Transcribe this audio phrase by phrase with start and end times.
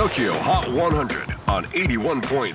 [0.00, 2.54] TOKYO HOT 100 on 81.3 J-WAVE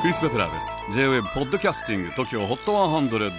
[0.00, 0.76] クリス・ベプラーです。
[0.92, 3.30] J-WAVE ポッドキャスティング TOKYO HOT 100、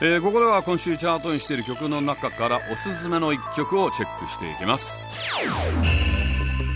[0.00, 5.02] えー、ここでは今週チャートにしている曲の中からおすすめの一曲をチェックしていきます。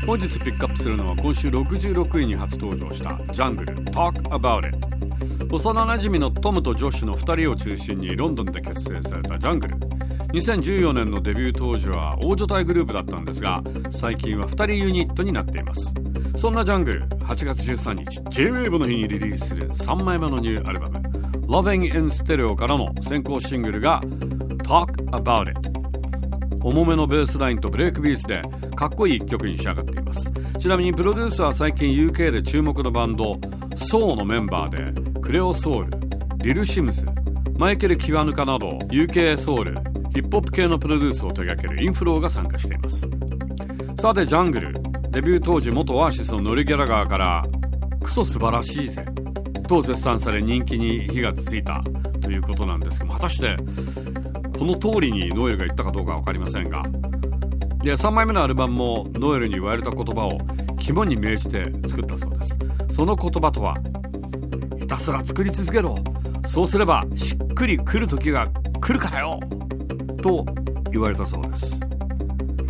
[0.05, 4.77] 本日ピックアップするのは今週66位に初登場したジャングル Talk About It
[5.51, 9.98] 幼馴染のトムとジョッシュの2人を中心にロンドンで結成されたジャングル
[10.33, 15.95] 2014年のデビュー当時は大所帯グループだったんですが最近は2人ユニットになっています。
[16.37, 20.99] そんなジャングル8月13日 JWAVE の日にリリースする3枚目のニューアルバム
[21.49, 24.01] Loving in Stereo からの先行シングルが
[24.65, 25.71] Talk About It
[26.63, 28.43] 重めのベースラインとブレイクビーツで
[28.77, 30.31] かっこいい曲に仕上がっています。
[30.59, 33.37] ちなみにプロデュースは最近 UK で注目のバンド
[33.77, 35.91] ソーのメンバーでクレオソウル
[36.39, 37.07] リル・シムズ
[37.57, 39.77] マイケル・キワヌカなど UK ソウル
[40.11, 43.07] ヒップホップ系のプロデュースを手掛けるインフローが参加しています。
[44.01, 44.73] さてジャングル。
[45.11, 47.47] デビュー当時元オアシスのノリ・ギャラガーから
[48.03, 49.05] クソ素晴らしいぜ。
[49.67, 51.83] と絶賛され人気に火がついた
[52.23, 53.57] ということなんですけど果たして
[54.59, 56.83] この通りにノエルが言ったかどうか分かりませんが。
[57.83, 60.39] で3枚目のアルバムもノエルに言われた言葉を
[60.79, 62.59] 肝に銘じて作ったそうです。
[62.91, 63.75] その言葉とは
[64.79, 65.97] ひたすら作り続けろ。
[66.47, 68.49] そうすればしっくりくる時が
[68.81, 69.39] 来るからよ。
[70.29, 70.45] と
[70.93, 71.81] 言われたそうです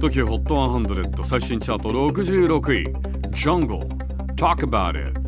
[0.00, 2.84] TOKIOHOT100 最新チャート66位
[3.32, 3.80] Jungle
[4.36, 5.18] Talk About It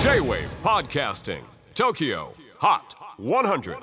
[0.00, 1.42] J-WAVE PODCASTING
[1.74, 2.28] TOKYO
[2.60, 3.76] HOT 100